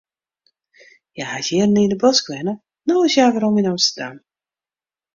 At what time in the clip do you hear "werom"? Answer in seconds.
3.33-3.59